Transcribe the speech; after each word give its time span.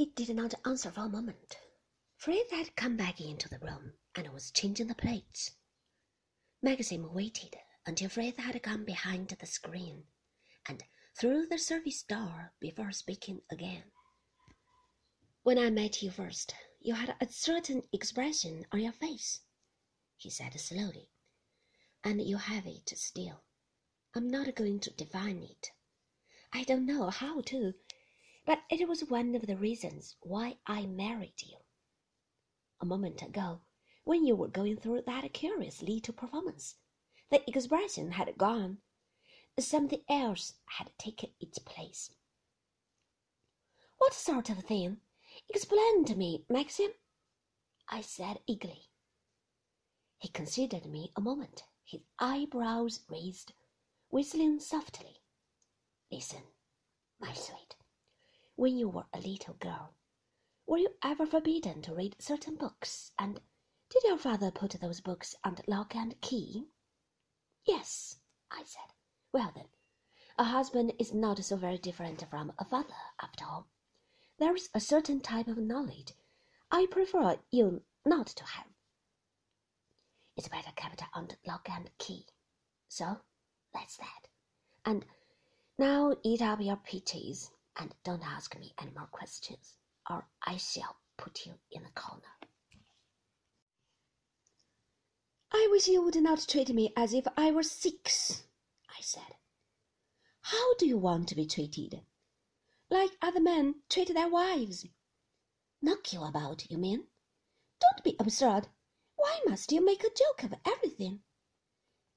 He 0.00 0.06
did 0.06 0.34
not 0.34 0.54
answer 0.64 0.90
for 0.90 1.02
a 1.02 1.08
moment. 1.10 1.58
Frith 2.16 2.50
had 2.52 2.74
come 2.74 2.96
back 2.96 3.20
into 3.20 3.50
the 3.50 3.58
room 3.58 3.92
and 4.14 4.32
was 4.32 4.50
changing 4.50 4.86
the 4.86 4.94
plates. 4.94 5.50
Maxim 6.62 7.12
waited 7.12 7.54
until 7.84 8.08
Frith 8.08 8.38
had 8.38 8.62
gone 8.62 8.86
behind 8.86 9.28
the 9.28 9.44
screen 9.44 10.04
and 10.64 10.82
through 11.18 11.48
the 11.48 11.58
service 11.58 12.02
door 12.02 12.54
before 12.60 12.92
speaking 12.92 13.42
again. 13.50 13.82
When 15.42 15.58
I 15.58 15.68
met 15.68 16.02
you 16.02 16.10
first, 16.10 16.54
you 16.80 16.94
had 16.94 17.14
a 17.20 17.28
certain 17.28 17.82
expression 17.92 18.64
on 18.72 18.80
your 18.80 18.92
face, 18.92 19.42
he 20.16 20.30
said 20.30 20.58
slowly, 20.58 21.10
and 22.02 22.22
you 22.22 22.38
have 22.38 22.66
it 22.66 22.88
still. 22.96 23.42
I'm 24.14 24.30
not 24.30 24.54
going 24.54 24.80
to 24.80 24.90
define 24.94 25.42
it. 25.42 25.72
I 26.54 26.64
don't 26.64 26.86
know 26.86 27.10
how 27.10 27.42
to, 27.42 27.74
but 28.50 28.64
it 28.68 28.88
was 28.88 29.04
one 29.04 29.36
of 29.36 29.46
the 29.46 29.54
reasons 29.54 30.16
why 30.22 30.56
I 30.66 30.84
married 30.84 31.40
you. 31.40 31.58
A 32.80 32.84
moment 32.84 33.22
ago, 33.22 33.60
when 34.02 34.26
you 34.26 34.34
were 34.34 34.48
going 34.48 34.76
through 34.76 35.02
that 35.02 35.32
curious 35.32 35.82
little 35.82 36.14
performance, 36.14 36.74
the 37.30 37.48
expression 37.48 38.10
had 38.10 38.36
gone. 38.36 38.78
Something 39.56 40.00
else 40.08 40.54
had 40.66 40.90
taken 40.98 41.30
its 41.38 41.60
place. 41.60 42.10
What 43.98 44.14
sort 44.14 44.50
of 44.50 44.64
thing? 44.64 44.96
Explain 45.48 46.04
to 46.06 46.16
me, 46.16 46.44
Maxim, 46.48 46.90
I 47.88 48.00
said 48.00 48.40
eagerly. 48.48 48.88
He 50.18 50.28
considered 50.28 50.86
me 50.86 51.12
a 51.14 51.20
moment, 51.20 51.62
his 51.84 52.00
eyebrows 52.18 52.98
raised, 53.08 53.52
whistling 54.08 54.58
softly. 54.58 55.22
Listen, 56.10 56.42
my 57.20 57.32
sweet. 57.32 57.76
When 58.60 58.76
you 58.76 58.90
were 58.90 59.06
a 59.14 59.20
little 59.20 59.54
girl, 59.54 59.94
were 60.66 60.76
you 60.76 60.94
ever 61.02 61.24
forbidden 61.24 61.80
to 61.80 61.94
read 61.94 62.14
certain 62.20 62.56
books, 62.56 63.10
and 63.18 63.40
did 63.88 64.04
your 64.04 64.18
father 64.18 64.50
put 64.50 64.72
those 64.72 65.00
books 65.00 65.34
under 65.42 65.62
lock 65.66 65.96
and 65.96 66.20
key? 66.20 66.68
Yes, 67.64 68.20
I 68.50 68.64
said. 68.64 68.92
Well 69.32 69.50
then, 69.54 69.70
a 70.36 70.44
husband 70.44 70.92
is 70.98 71.14
not 71.14 71.42
so 71.42 71.56
very 71.56 71.78
different 71.78 72.22
from 72.28 72.52
a 72.58 72.66
father, 72.66 72.92
after 73.22 73.46
all. 73.46 73.70
There 74.36 74.54
is 74.54 74.68
a 74.74 74.80
certain 74.80 75.22
type 75.22 75.48
of 75.48 75.56
knowledge 75.56 76.12
I 76.70 76.84
prefer 76.84 77.40
you 77.50 77.82
not 78.04 78.26
to 78.26 78.44
have. 78.44 78.68
It's 80.36 80.48
better 80.48 80.72
kept 80.76 81.02
under 81.14 81.36
lock 81.46 81.70
and 81.70 81.90
key. 81.96 82.26
So 82.88 83.22
that's 83.72 83.96
that. 83.96 84.28
And 84.84 85.06
now 85.78 86.14
eat 86.22 86.42
up 86.42 86.60
your 86.60 86.76
peaches 86.76 87.52
and 87.78 87.94
don't 88.04 88.24
ask 88.24 88.58
me 88.58 88.74
any 88.80 88.90
more 88.92 89.06
questions, 89.06 89.76
or 90.08 90.26
I 90.46 90.56
shall 90.56 90.96
put 91.16 91.46
you 91.46 91.54
in 91.70 91.84
a 91.84 91.90
corner. 91.92 92.22
I 95.52 95.68
wish 95.70 95.88
you 95.88 96.02
would 96.02 96.16
not 96.16 96.46
treat 96.48 96.68
me 96.68 96.92
as 96.96 97.12
if 97.12 97.26
I 97.36 97.50
were 97.50 97.62
six, 97.62 98.44
I 98.88 99.00
said. 99.02 99.34
How 100.42 100.74
do 100.74 100.86
you 100.86 100.96
want 100.98 101.28
to 101.28 101.34
be 101.34 101.46
treated? 101.46 102.02
Like 102.88 103.16
other 103.20 103.40
men 103.40 103.82
treat 103.88 104.12
their 104.14 104.28
wives. 104.28 104.86
Knock 105.82 106.12
you 106.12 106.22
about, 106.22 106.70
you 106.70 106.78
mean? 106.78 107.06
Don't 107.80 108.04
be 108.04 108.16
absurd. 108.18 108.68
Why 109.16 109.40
must 109.46 109.72
you 109.72 109.84
make 109.84 110.02
a 110.02 110.14
joke 110.14 110.42
of 110.44 110.54
everything? 110.66 111.20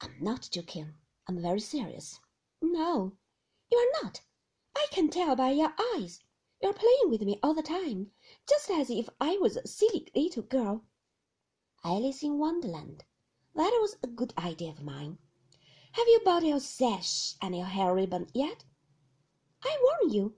I'm 0.00 0.16
not 0.20 0.48
joking. 0.52 0.94
I'm 1.28 1.40
very 1.40 1.60
serious. 1.60 2.20
No, 2.62 3.16
you 3.70 3.78
are 3.78 4.02
not. 4.02 4.20
I 4.78 4.88
can 4.90 5.08
tell 5.08 5.34
by 5.34 5.52
your 5.52 5.72
eyes. 5.94 6.20
You're 6.62 6.74
playing 6.74 7.08
with 7.08 7.22
me 7.22 7.40
all 7.42 7.54
the 7.54 7.62
time, 7.62 8.10
just 8.46 8.70
as 8.70 8.90
if 8.90 9.08
I 9.18 9.38
was 9.38 9.56
a 9.56 9.66
silly 9.66 10.06
little 10.14 10.42
girl. 10.42 10.84
Alice 11.82 12.22
in 12.22 12.38
Wonderland. 12.38 13.02
That 13.54 13.70
was 13.80 13.96
a 14.02 14.06
good 14.06 14.34
idea 14.36 14.72
of 14.72 14.82
mine. 14.82 15.16
Have 15.92 16.06
you 16.08 16.20
bought 16.22 16.44
your 16.44 16.60
sash 16.60 17.36
and 17.40 17.56
your 17.56 17.64
hair 17.64 17.94
ribbon 17.94 18.28
yet? 18.34 18.66
I 19.64 19.78
warn 19.80 20.12
you, 20.12 20.34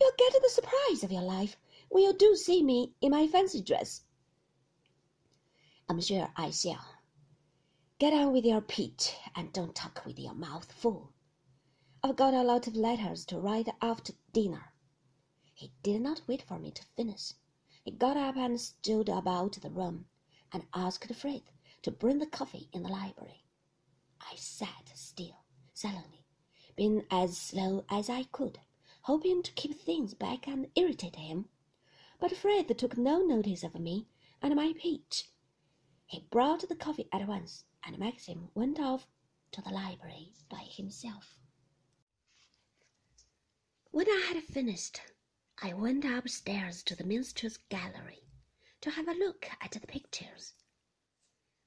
you'll 0.00 0.10
get 0.18 0.32
the 0.32 0.50
surprise 0.50 1.04
of 1.04 1.12
your 1.12 1.22
life 1.22 1.56
when 1.88 2.02
you 2.02 2.12
do 2.12 2.34
see 2.34 2.64
me 2.64 2.94
in 3.00 3.12
my 3.12 3.28
fancy 3.28 3.62
dress. 3.62 4.02
I'm 5.88 6.00
sure 6.00 6.32
I 6.34 6.50
shall. 6.50 6.84
Get 8.00 8.12
on 8.12 8.32
with 8.32 8.44
your 8.44 8.60
peach 8.60 9.14
and 9.36 9.52
don't 9.52 9.74
talk 9.74 10.04
with 10.04 10.18
your 10.18 10.34
mouth 10.34 10.72
full. 10.72 11.12
I've 12.00 12.14
got 12.14 12.32
a 12.32 12.44
lot 12.44 12.68
of 12.68 12.76
letters 12.76 13.24
to 13.26 13.40
write 13.40 13.68
after 13.82 14.12
dinner. 14.32 14.72
He 15.52 15.72
did 15.82 16.00
not 16.00 16.22
wait 16.28 16.42
for 16.42 16.56
me 16.56 16.70
to 16.70 16.84
finish. 16.96 17.32
He 17.82 17.90
got 17.90 18.16
up 18.16 18.36
and 18.36 18.60
strolled 18.60 19.08
about 19.08 19.54
the 19.54 19.68
room 19.68 20.06
and 20.52 20.68
asked 20.72 21.12
Frith 21.12 21.50
to 21.82 21.90
bring 21.90 22.18
the 22.18 22.26
coffee 22.26 22.68
in 22.72 22.84
the 22.84 22.88
library. 22.88 23.42
I 24.20 24.36
sat 24.36 24.92
still, 24.94 25.44
sullenly, 25.74 26.24
being 26.76 27.04
as 27.10 27.36
slow 27.36 27.84
as 27.88 28.08
I 28.08 28.22
could, 28.22 28.60
hoping 29.02 29.42
to 29.42 29.52
keep 29.52 29.74
things 29.80 30.14
back 30.14 30.46
and 30.46 30.70
irritate 30.76 31.16
him. 31.16 31.48
But 32.20 32.36
Frith 32.36 32.76
took 32.76 32.96
no 32.96 33.22
notice 33.22 33.64
of 33.64 33.74
me 33.74 34.06
and 34.40 34.54
my 34.54 34.72
peach. 34.72 35.30
He 36.06 36.20
brought 36.30 36.68
the 36.68 36.76
coffee 36.76 37.08
at 37.12 37.26
once, 37.26 37.64
and 37.82 37.98
Maxim 37.98 38.50
went 38.54 38.78
off 38.78 39.08
to 39.50 39.60
the 39.62 39.70
library 39.70 40.32
by 40.48 40.58
himself. 40.60 41.34
When 43.98 44.08
I 44.08 44.30
had 44.32 44.44
finished, 44.44 45.00
I 45.60 45.72
went 45.72 46.04
upstairs 46.04 46.84
to 46.84 46.94
the 46.94 47.02
minstrel's 47.02 47.56
gallery 47.68 48.22
to 48.80 48.92
have 48.92 49.08
a 49.08 49.12
look 49.12 49.48
at 49.60 49.72
the 49.72 49.80
pictures. 49.80 50.54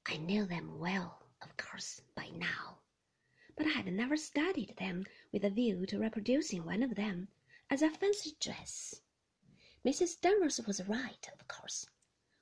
I 0.05 0.15
knew 0.15 0.45
them 0.45 0.79
well, 0.79 1.27
of 1.41 1.57
course, 1.57 1.99
by 2.15 2.29
now, 2.29 2.79
but 3.57 3.65
I 3.65 3.71
had 3.71 3.87
never 3.87 4.15
studied 4.15 4.77
them 4.77 5.07
with 5.33 5.43
a 5.43 5.49
view 5.49 5.85
to 5.87 5.99
reproducing 5.99 6.63
one 6.63 6.83
of 6.83 6.95
them 6.95 7.27
as 7.69 7.81
a 7.81 7.89
fancy 7.89 8.37
dress. 8.39 9.01
Mrs. 9.83 10.21
Danvers 10.21 10.61
was 10.65 10.87
right, 10.87 11.27
of 11.33 11.49
course. 11.49 11.85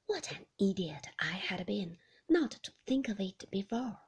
What 0.05 0.31
an 0.31 0.45
idiot 0.59 1.07
I 1.17 1.31
had 1.31 1.65
been 1.65 1.97
not 2.29 2.51
to 2.61 2.73
think 2.85 3.09
of 3.09 3.19
it 3.19 3.49
before. 3.49 4.01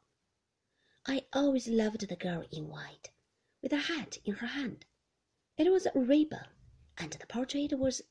I 1.08 1.26
always 1.34 1.68
loved 1.68 2.08
the 2.08 2.16
girl 2.16 2.46
in 2.52 2.68
white, 2.68 3.10
with 3.64 3.74
a 3.74 3.80
hat 3.80 4.20
in 4.24 4.36
her 4.36 4.46
hand 4.50 4.86
it 5.58 5.72
was 5.72 5.86
a 5.86 5.92
Raeburn, 6.00 6.48
and 6.98 7.14
the 7.14 7.28
portrait 7.28 7.78
was 7.78 8.02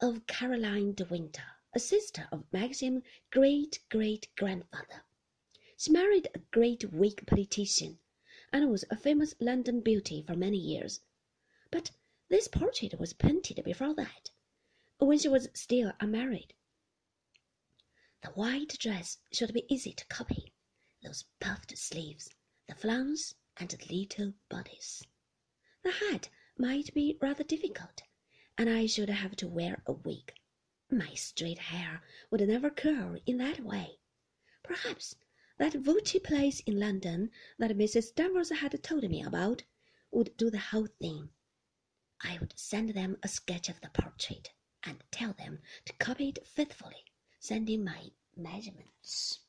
of 0.00 0.26
Caroline 0.26 0.94
de 0.94 1.04
Winter, 1.04 1.44
a 1.74 1.78
sister 1.78 2.28
of 2.32 2.50
Maxim's 2.52 3.02
great 3.30 3.78
great 3.88 4.28
grandfather. 4.36 5.04
She 5.76 5.92
married 5.92 6.28
a 6.34 6.38
great 6.50 6.92
Whig 6.92 7.26
politician, 7.26 8.00
and 8.52 8.70
was 8.70 8.84
a 8.90 8.96
famous 8.96 9.34
London 9.38 9.80
beauty 9.80 10.22
for 10.22 10.34
many 10.34 10.56
years. 10.56 11.02
But 11.70 11.92
this 12.28 12.48
portrait 12.48 12.98
was 12.98 13.12
painted 13.12 13.62
before 13.62 13.94
that, 13.94 14.30
when 14.98 15.18
she 15.18 15.28
was 15.28 15.48
still 15.54 15.92
unmarried. 16.00 16.54
The 18.22 18.30
white 18.30 18.78
dress 18.78 19.18
should 19.30 19.52
be 19.52 19.72
easy 19.72 19.92
to 19.92 20.06
copy, 20.06 20.52
those 21.02 21.26
puffed 21.38 21.76
sleeves, 21.78 22.30
the 22.66 22.74
flounce, 22.74 23.34
and 23.56 23.68
the 23.68 23.94
little 23.94 24.34
bodice. 24.48 25.04
The 25.82 25.92
hat 25.92 26.28
might 26.58 26.94
be 26.94 27.18
rather 27.20 27.44
difficult, 27.44 28.02
and 28.56 28.70
I 28.70 28.86
should 28.86 29.10
have 29.10 29.36
to 29.36 29.46
wear 29.46 29.82
a 29.86 29.92
wig. 29.92 30.32
My 30.90 31.12
straight 31.14 31.58
hair 31.58 32.02
would 32.30 32.40
never 32.40 32.70
curl 32.70 33.18
in 33.26 33.36
that 33.38 33.60
way. 33.60 33.98
Perhaps 34.62 35.16
that 35.58 35.74
Voce 35.74 36.16
place 36.24 36.60
in 36.60 36.80
London 36.80 37.30
that 37.58 37.76
Mrs. 37.76 38.14
Danvers 38.14 38.50
had 38.50 38.82
told 38.82 39.02
me 39.08 39.22
about 39.22 39.64
would 40.10 40.36
do 40.36 40.48
the 40.48 40.58
whole 40.58 40.86
thing. 40.86 41.30
I 42.22 42.38
would 42.38 42.58
send 42.58 42.90
them 42.90 43.18
a 43.22 43.28
sketch 43.28 43.68
of 43.68 43.80
the 43.80 43.90
portrait 43.90 44.52
and 44.82 45.02
tell 45.10 45.34
them 45.34 45.60
to 45.84 45.92
copy 45.94 46.30
it 46.30 46.46
faithfully, 46.46 47.04
sending 47.38 47.84
my 47.84 48.12
measurements. 48.34 49.40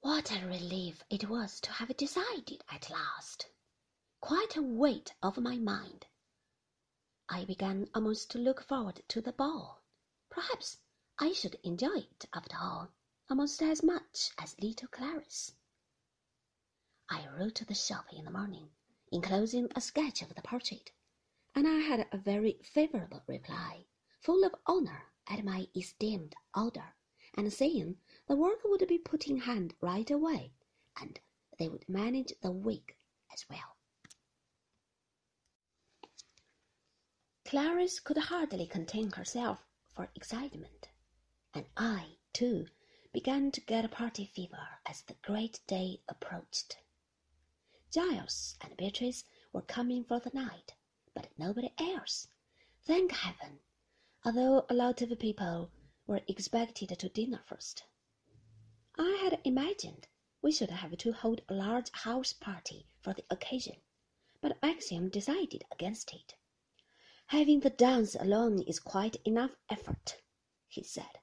What 0.00 0.30
a 0.30 0.46
relief 0.46 1.02
it 1.10 1.28
was 1.28 1.60
to 1.62 1.72
have 1.72 1.96
decided 1.96 2.62
at 2.70 2.88
last! 2.90 3.48
Quite 4.20 4.56
a 4.56 4.62
weight 4.62 5.14
off 5.22 5.36
my 5.36 5.56
mind. 5.56 6.06
I 7.28 7.44
began 7.44 7.88
almost 7.94 8.30
to 8.30 8.38
look 8.38 8.62
forward 8.62 9.02
to 9.08 9.20
the 9.20 9.32
ball. 9.32 9.82
Perhaps 10.30 10.78
I 11.18 11.32
should 11.32 11.56
enjoy 11.62 11.98
it, 11.98 12.24
after 12.32 12.56
all, 12.56 12.92
almost 13.28 13.62
as 13.62 13.82
much 13.82 14.30
as 14.38 14.58
little 14.60 14.88
Clarice. 14.88 15.54
I 17.10 17.28
wrote 17.28 17.54
to 17.56 17.64
the 17.64 17.74
shop 17.74 18.12
in 18.12 18.24
the 18.24 18.30
morning, 18.30 18.70
enclosing 19.12 19.70
a 19.74 19.80
sketch 19.80 20.22
of 20.22 20.34
the 20.34 20.42
portrait, 20.42 20.92
and 21.54 21.68
I 21.68 21.78
had 21.78 22.08
a 22.12 22.18
very 22.18 22.58
favourable 22.62 23.22
reply, 23.26 23.86
full 24.20 24.44
of 24.44 24.54
honour 24.66 25.12
at 25.26 25.44
my 25.44 25.68
esteemed 25.76 26.34
order, 26.54 26.94
and 27.34 27.52
saying 27.52 28.00
the 28.26 28.36
work 28.36 28.64
would 28.64 28.86
be 28.88 28.98
put 28.98 29.26
in 29.26 29.38
hand 29.38 29.74
right 29.80 30.10
away, 30.10 30.52
and 30.96 31.20
they 31.58 31.68
would 31.68 31.88
manage 31.88 32.32
the 32.40 32.50
wig 32.50 32.96
as 33.32 33.48
well. 33.48 33.75
Clarice 37.46 38.00
could 38.00 38.18
hardly 38.18 38.66
contain 38.66 39.12
herself 39.12 39.64
for 39.94 40.10
excitement, 40.16 40.88
and 41.54 41.64
I, 41.76 42.16
too, 42.32 42.66
began 43.12 43.52
to 43.52 43.60
get 43.60 43.84
a 43.84 43.88
party 43.88 44.26
fever 44.26 44.80
as 44.84 45.02
the 45.02 45.14
great 45.22 45.60
day 45.68 46.00
approached. 46.08 46.78
Giles 47.92 48.56
and 48.60 48.76
Beatrice 48.76 49.22
were 49.52 49.62
coming 49.62 50.02
for 50.02 50.18
the 50.18 50.30
night, 50.30 50.74
but 51.14 51.28
nobody 51.38 51.72
else. 51.78 52.26
Thank 52.82 53.12
heaven, 53.12 53.60
although 54.24 54.66
a 54.68 54.74
lot 54.74 55.00
of 55.00 55.16
people 55.16 55.70
were 56.04 56.22
expected 56.26 56.98
to 56.98 57.08
dinner 57.08 57.44
first. 57.46 57.84
I 58.98 59.20
had 59.22 59.40
imagined 59.44 60.08
we 60.42 60.50
should 60.50 60.70
have 60.70 60.98
to 60.98 61.12
hold 61.12 61.42
a 61.48 61.54
large 61.54 61.92
house 61.92 62.32
party 62.32 62.88
for 62.98 63.14
the 63.14 63.24
occasion, 63.30 63.76
but 64.40 64.60
Maxim 64.60 65.10
decided 65.10 65.64
against 65.70 66.12
it. 66.12 66.34
Having 67.30 67.60
the 67.60 67.70
dance 67.70 68.14
alone 68.14 68.62
is 68.62 68.78
quite 68.78 69.16
enough 69.24 69.56
effort, 69.68 70.22
he 70.68 70.84
said, 70.84 71.18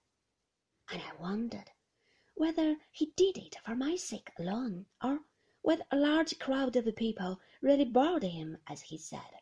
and 0.90 1.02
I 1.02 1.14
wondered 1.16 1.72
whether 2.34 2.76
he 2.92 3.14
did 3.16 3.38
it 3.38 3.56
for 3.64 3.74
my 3.74 3.96
sake 3.96 4.30
alone, 4.38 4.88
or 5.02 5.22
whether 5.62 5.86
a 5.92 5.96
large 5.96 6.38
crowd 6.40 6.76
of 6.76 6.94
people 6.98 7.40
really 7.62 7.86
bored 7.86 8.24
him 8.24 8.58
as 8.68 8.82
he 8.82 8.98
said. 8.98 9.40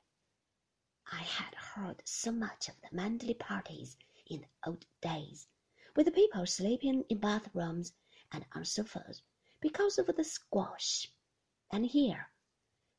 I 1.12 1.24
had 1.24 1.56
heard 1.56 2.08
so 2.08 2.32
much 2.32 2.70
of 2.70 2.80
the 2.82 2.96
Manderley 2.96 3.40
parties 3.40 3.98
in 4.28 4.42
the 4.42 4.70
old 4.70 4.86
days, 5.02 5.48
with 5.96 6.06
the 6.06 6.12
people 6.12 6.46
sleeping 6.46 7.06
in 7.10 7.18
bathrooms 7.18 7.94
and 8.32 8.46
on 8.54 8.66
sofas 8.66 9.24
because 9.62 9.98
of 9.98 10.06
the 10.16 10.24
squash, 10.24 11.12
and 11.72 11.88
here 11.88 12.30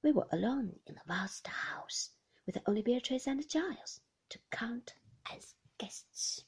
we 0.02 0.10
were 0.10 0.26
alone 0.32 0.80
in 0.84 0.96
the 0.96 1.02
vast 1.06 1.46
house 1.46 2.10
with 2.46 2.58
only 2.66 2.82
Beatrice 2.82 3.26
and 3.26 3.48
Giles 3.48 4.00
to 4.30 4.38
count 4.50 4.94
as 5.34 5.54
guests. 5.78 6.44